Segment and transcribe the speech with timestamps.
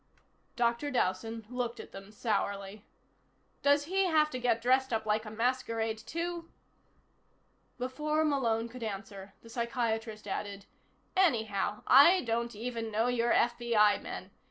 [0.55, 0.89] Dr.
[0.89, 2.83] Dowson looked at them sourly.
[3.61, 6.49] "Does he have to get dressed up like a masquerade, too?"
[7.77, 10.65] Before Malone could answer, the psychiatrist added:
[11.15, 14.31] "Anyhow, I don't even know you're FBI men.